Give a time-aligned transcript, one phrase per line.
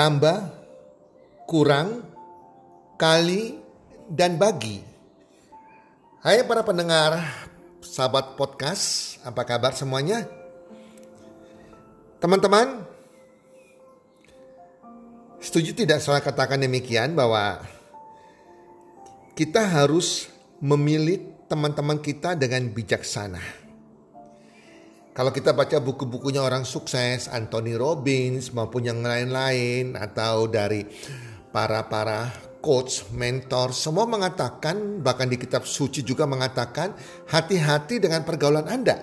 [0.00, 0.48] Tambah,
[1.44, 2.00] kurang,
[2.96, 3.60] kali,
[4.08, 4.80] dan bagi.
[6.24, 7.20] Hai para pendengar,
[7.84, 10.24] sahabat podcast, apa kabar semuanya?
[12.16, 12.80] Teman-teman,
[15.36, 17.60] setuju tidak saya katakan demikian bahwa
[19.36, 20.32] kita harus
[20.64, 23.59] memilih teman-teman kita dengan bijaksana.
[25.10, 30.86] Kalau kita baca buku-bukunya orang sukses, Anthony Robbins maupun yang lain-lain atau dari
[31.50, 32.30] para-para
[32.62, 36.94] coach, mentor, semua mengatakan bahkan di kitab suci juga mengatakan
[37.26, 39.02] hati-hati dengan pergaulan Anda.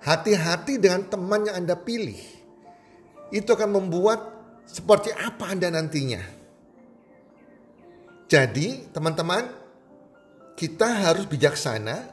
[0.00, 2.22] Hati-hati dengan teman yang Anda pilih.
[3.34, 4.20] Itu akan membuat
[4.70, 6.22] seperti apa Anda nantinya.
[8.30, 9.50] Jadi, teman-teman,
[10.54, 12.06] kita harus bijaksana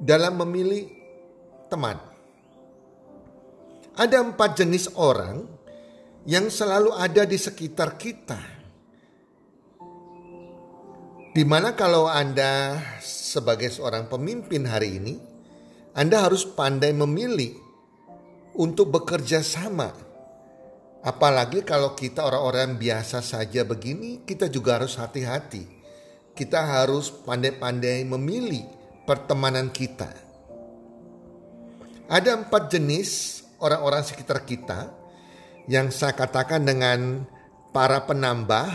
[0.00, 0.88] dalam memilih
[1.68, 2.07] teman.
[3.98, 5.42] Ada empat jenis orang
[6.22, 8.38] yang selalu ada di sekitar kita.
[11.34, 15.18] Di mana kalau Anda sebagai seorang pemimpin hari ini,
[15.98, 17.58] Anda harus pandai memilih
[18.54, 19.90] untuk bekerja sama.
[21.02, 25.66] Apalagi kalau kita orang-orang biasa saja begini, kita juga harus hati-hati.
[26.38, 28.62] Kita harus pandai-pandai memilih
[29.02, 30.14] pertemanan kita.
[32.06, 34.90] Ada empat jenis orang-orang sekitar kita
[35.68, 37.26] yang saya katakan dengan
[37.74, 38.68] para penambah,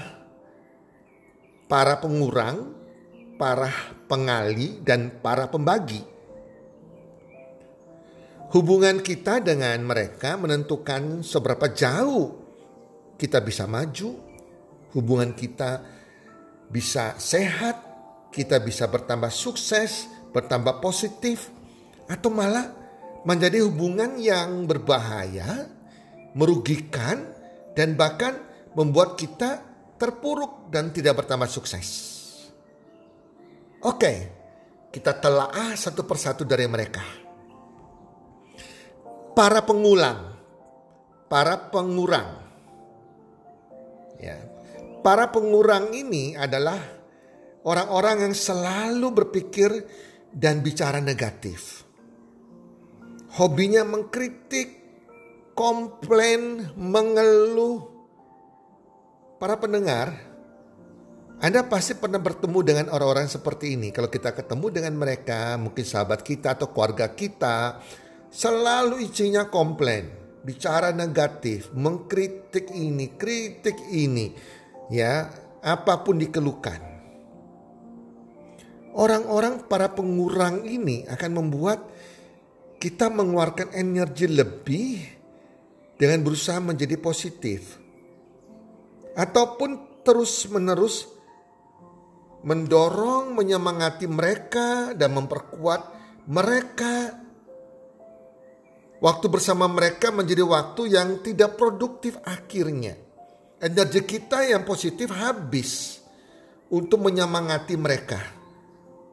[1.65, 2.75] para pengurang,
[3.39, 3.71] para
[4.05, 6.05] pengali, dan para pembagi.
[8.53, 12.37] Hubungan kita dengan mereka menentukan seberapa jauh
[13.17, 14.13] kita bisa maju,
[14.93, 15.81] hubungan kita
[16.69, 17.81] bisa sehat,
[18.29, 21.49] kita bisa bertambah sukses, bertambah positif,
[22.05, 22.82] atau malah
[23.23, 25.67] menjadi hubungan yang berbahaya,
[26.35, 27.23] merugikan,
[27.73, 28.35] dan bahkan
[28.75, 29.63] membuat kita
[29.95, 32.11] terpuruk dan tidak bertambah sukses.
[33.83, 34.13] Oke,
[34.91, 37.03] kita telaah satu persatu dari mereka.
[39.33, 40.35] Para pengulang,
[41.31, 42.29] para pengurang.
[44.21, 44.37] Ya.
[45.03, 46.79] Para pengurang ini adalah
[47.67, 49.71] orang-orang yang selalu berpikir
[50.31, 51.83] dan bicara negatif
[53.33, 54.77] hobinya mengkritik,
[55.57, 57.89] komplain, mengeluh.
[59.41, 60.13] Para pendengar,
[61.41, 63.91] Anda pasti pernah bertemu dengan orang-orang seperti ini.
[63.91, 67.81] Kalau kita ketemu dengan mereka, mungkin sahabat kita atau keluarga kita,
[68.31, 70.07] selalu isinya komplain,
[70.45, 74.31] bicara negatif, mengkritik ini, kritik ini,
[74.93, 75.27] ya,
[75.59, 76.93] apa pun dikeluhkan.
[78.93, 81.81] Orang-orang para pengurang ini akan membuat
[82.83, 85.07] kita mengeluarkan energi lebih
[85.95, 87.79] dengan berusaha menjadi positif.
[89.15, 91.07] Ataupun terus-menerus
[92.43, 95.81] mendorong, menyemangati mereka dan memperkuat
[96.27, 97.23] mereka.
[98.99, 102.99] Waktu bersama mereka menjadi waktu yang tidak produktif akhirnya.
[103.63, 106.03] Energi kita yang positif habis
[106.67, 108.19] untuk menyemangati mereka.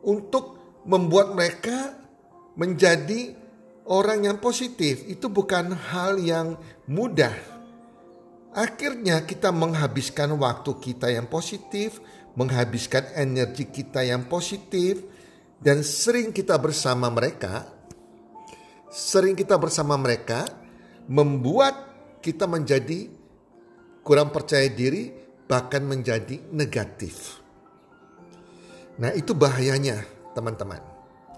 [0.03, 0.59] Untuk
[0.91, 1.95] membuat mereka
[2.59, 3.40] menjadi
[3.87, 6.59] orang yang positif itu bukan hal yang
[6.91, 7.33] mudah.
[8.51, 12.03] Akhirnya kita menghabiskan waktu kita yang positif,
[12.35, 15.07] menghabiskan energi kita yang positif,
[15.63, 17.69] dan sering kita bersama mereka,
[18.91, 20.51] sering kita bersama mereka,
[21.07, 21.79] membuat
[22.19, 23.07] kita menjadi
[24.03, 25.15] kurang percaya diri,
[25.47, 27.39] bahkan menjadi negatif.
[28.99, 30.03] Nah, itu bahayanya,
[30.35, 30.83] teman-teman.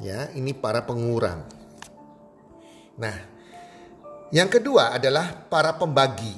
[0.00, 1.61] Ya, ini para pengurang.
[2.98, 3.16] Nah,
[4.32, 6.34] yang kedua adalah para pembagi.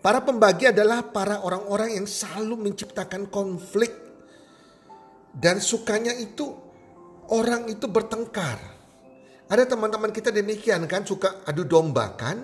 [0.00, 3.92] Para pembagi adalah para orang-orang yang selalu menciptakan konflik
[5.36, 6.50] dan sukanya itu
[7.30, 8.58] orang itu bertengkar.
[9.50, 12.42] Ada teman-teman kita demikian kan suka adu domba kan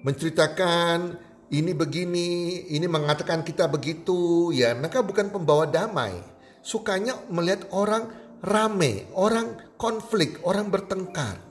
[0.00, 1.20] menceritakan
[1.50, 2.28] ini begini,
[2.70, 6.14] ini mengatakan kita begitu, ya mereka bukan pembawa damai.
[6.62, 8.06] Sukanya melihat orang
[8.38, 11.49] rame, orang konflik, orang bertengkar.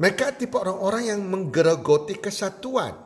[0.00, 2.96] Mereka tipe orang-orang yang menggerogoti kesatuan.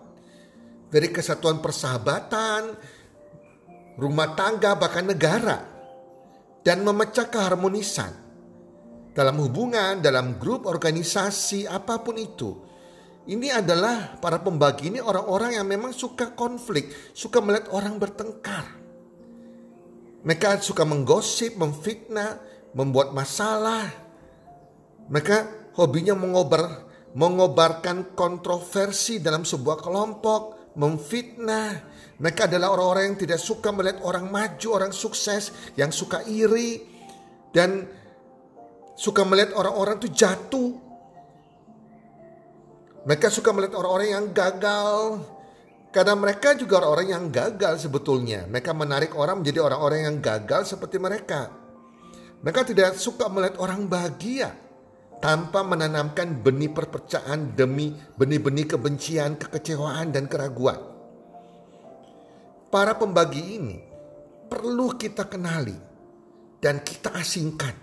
[0.88, 2.78] Dari kesatuan persahabatan,
[3.98, 5.58] rumah tangga, bahkan negara.
[6.62, 8.14] Dan memecah keharmonisan.
[9.10, 12.50] Dalam hubungan, dalam grup, organisasi, apa pun itu
[13.24, 18.68] ini adalah para pembagi ini orang-orang yang memang suka konflik, suka melihat orang bertengkar.
[20.24, 22.36] Mereka suka menggosip, memfitnah,
[22.76, 23.88] membuat masalah.
[25.08, 26.83] Mereka hobinya mengobar,
[27.14, 31.94] mengobarkan kontroversi dalam sebuah kelompok, memfitnah.
[32.18, 36.82] Mereka adalah orang-orang yang tidak suka melihat orang maju, orang sukses, yang suka iri
[37.54, 37.86] dan
[38.94, 40.84] suka melihat orang-orang itu jatuh
[43.04, 45.20] mereka suka melihat orang-orang yang gagal.
[45.92, 48.48] Karena mereka juga orang-orang yang gagal sebetulnya.
[48.50, 51.52] Mereka menarik orang menjadi orang-orang yang gagal seperti mereka.
[52.42, 54.63] Mereka tidak suka melihat orang bahagia
[55.18, 60.78] tanpa menanamkan benih perpecahan demi benih-benih kebencian, kekecewaan, dan keraguan.
[62.70, 63.78] Para pembagi ini
[64.50, 65.76] perlu kita kenali
[66.58, 67.74] dan kita asingkan,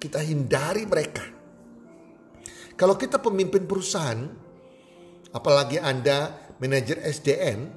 [0.00, 1.24] kita hindari mereka.
[2.78, 4.22] Kalau kita pemimpin perusahaan,
[5.34, 6.32] apalagi Anda
[6.62, 7.68] manajer SDM,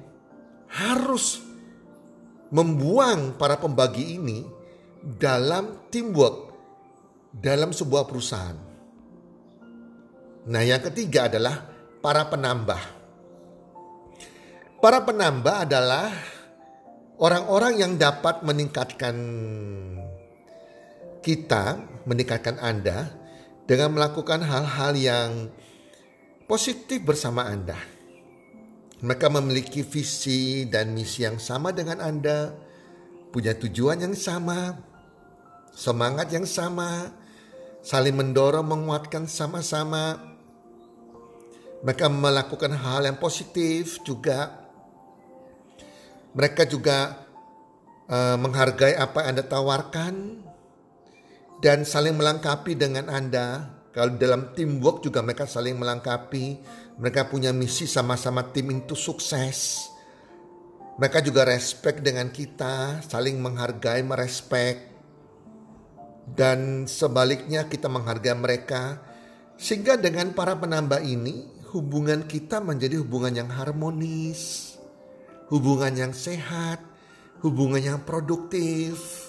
[0.72, 1.42] harus
[2.54, 4.46] membuang para pembagi ini
[5.02, 6.52] dalam teamwork
[7.32, 8.71] dalam sebuah perusahaan.
[10.42, 11.62] Nah, yang ketiga adalah
[12.02, 12.82] para penambah.
[14.82, 16.10] Para penambah adalah
[17.22, 19.14] orang-orang yang dapat meningkatkan
[21.22, 23.14] kita, meningkatkan Anda
[23.70, 25.30] dengan melakukan hal-hal yang
[26.50, 27.78] positif bersama Anda.
[28.98, 32.50] Mereka memiliki visi dan misi yang sama dengan Anda,
[33.30, 34.74] punya tujuan yang sama,
[35.70, 37.10] semangat yang sama,
[37.82, 40.31] saling mendorong menguatkan sama-sama.
[41.82, 44.70] Mereka melakukan hal yang positif juga.
[46.32, 47.26] Mereka juga
[48.06, 50.14] uh, menghargai apa yang Anda tawarkan
[51.58, 56.64] dan saling melengkapi dengan Anda kalau dalam teamwork juga mereka saling melengkapi.
[56.96, 59.88] Mereka punya misi sama-sama tim itu sukses.
[60.96, 64.76] Mereka juga respect dengan kita, saling menghargai, merespek.
[66.24, 69.04] Dan sebaliknya kita menghargai mereka.
[69.60, 74.76] Sehingga dengan para penambah ini hubungan kita menjadi hubungan yang harmonis.
[75.48, 76.80] Hubungan yang sehat,
[77.44, 79.28] hubungan yang produktif.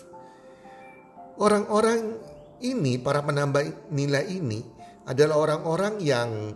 [1.36, 2.16] Orang-orang
[2.64, 4.64] ini, para penambah nilai ini
[5.04, 6.56] adalah orang-orang yang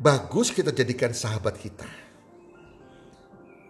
[0.00, 1.88] bagus kita jadikan sahabat kita.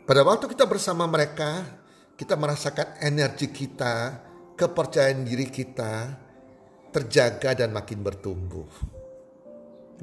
[0.07, 1.67] Pada waktu kita bersama mereka,
[2.15, 4.23] kita merasakan energi kita,
[4.55, 6.15] kepercayaan diri kita
[6.95, 8.96] terjaga dan makin bertumbuh.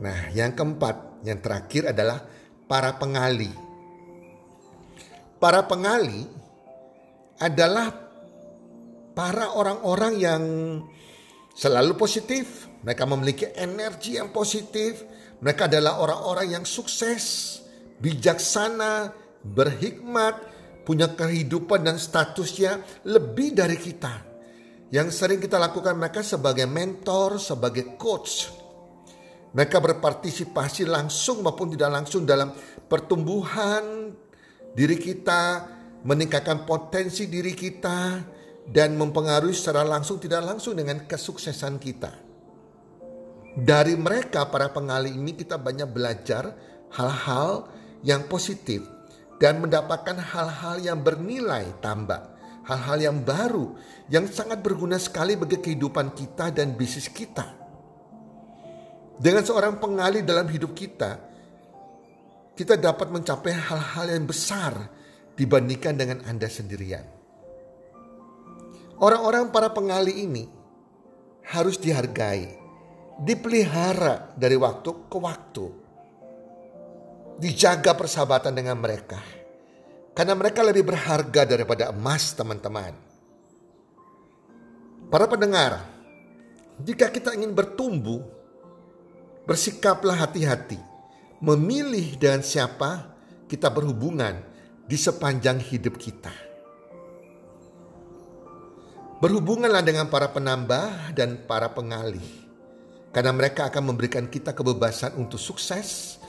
[0.01, 2.25] Nah, yang keempat, yang terakhir adalah
[2.65, 3.51] para pengali.
[5.37, 6.25] Para pengali
[7.37, 7.91] adalah
[9.13, 10.43] para orang-orang yang
[11.53, 15.05] selalu positif, mereka memiliki energi yang positif,
[15.43, 17.59] mereka adalah orang-orang yang sukses,
[18.01, 20.39] bijaksana, berhikmat,
[20.87, 24.33] punya kehidupan dan statusnya lebih dari kita.
[24.93, 28.62] Yang sering kita lakukan mereka sebagai mentor, sebagai coach.
[29.53, 32.49] Mereka berpartisipasi langsung maupun tidak langsung dalam
[32.89, 34.09] pertumbuhan
[34.73, 35.69] diri kita,
[36.01, 38.17] meningkatkan potensi diri kita,
[38.65, 42.11] dan mempengaruhi secara langsung tidak langsung dengan kesuksesan kita.
[43.53, 46.57] Dari mereka para pengali ini kita banyak belajar
[46.97, 47.69] hal-hal
[48.01, 48.81] yang positif
[49.37, 52.33] dan mendapatkan hal-hal yang bernilai tambah,
[52.65, 53.77] hal-hal yang baru
[54.09, 57.62] yang sangat berguna sekali bagi kehidupan kita dan bisnis kita.
[59.13, 61.11] Dengan seorang pengali dalam hidup kita,
[62.53, 64.73] kita dapat mencapai hal-hal yang besar
[65.33, 67.05] dibandingkan dengan Anda sendirian.
[69.01, 70.45] Orang-orang para pengali ini
[71.49, 72.45] harus dihargai,
[73.21, 75.65] dipelihara dari waktu ke waktu.
[77.41, 79.17] Dijaga persahabatan dengan mereka.
[80.13, 82.93] Karena mereka lebih berharga daripada emas teman-teman.
[85.09, 85.93] Para pendengar,
[86.73, 88.42] Jika kita ingin bertumbuh,
[89.43, 90.79] bersikaplah hati-hati,
[91.43, 93.11] memilih dengan siapa
[93.51, 94.39] kita berhubungan
[94.87, 96.31] di sepanjang hidup kita.
[99.19, 102.23] Berhubunganlah dengan para penambah dan para pengalih,
[103.15, 106.19] karena mereka akan memberikan kita kebebasan untuk sukses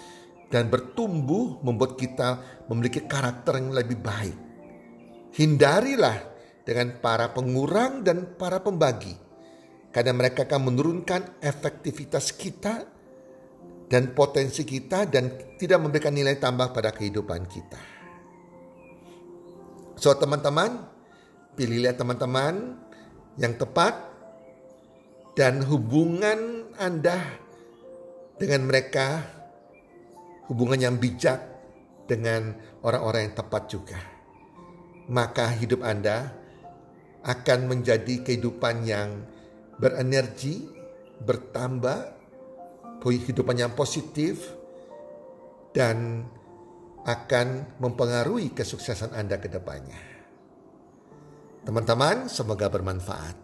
[0.51, 4.39] dan bertumbuh, membuat kita memiliki karakter yang lebih baik.
[5.35, 6.19] Hindarilah
[6.63, 9.19] dengan para pengurang dan para pembagi.
[9.91, 12.94] Karena mereka akan menurunkan efektivitas kita
[13.89, 17.81] dan potensi kita dan tidak memberikan nilai tambah pada kehidupan kita.
[19.95, 20.85] So teman-teman,
[21.55, 22.81] pilihlah teman-teman
[23.39, 23.95] yang tepat
[25.39, 27.19] dan hubungan Anda
[28.39, 29.23] dengan mereka
[30.51, 31.41] hubungan yang bijak
[32.05, 34.01] dengan orang-orang yang tepat juga.
[35.09, 36.33] Maka hidup Anda
[37.25, 39.25] akan menjadi kehidupan yang
[39.81, 40.69] berenergi,
[41.25, 42.24] bertambah,
[43.05, 44.49] kehidupan yang positif,
[45.77, 46.25] dan
[47.05, 50.01] akan mempengaruhi kesuksesan Anda ke depannya.
[51.69, 53.37] Teman-teman, semoga bermanfaat.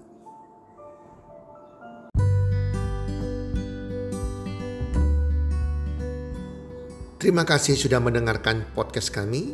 [7.21, 9.53] Terima kasih sudah mendengarkan podcast kami.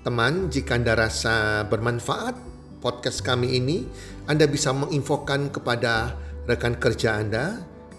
[0.00, 2.34] Teman, jika Anda rasa bermanfaat,
[2.80, 3.84] podcast kami ini,
[4.24, 6.16] Anda bisa menginfokan kepada
[6.48, 7.60] rekan kerja Anda,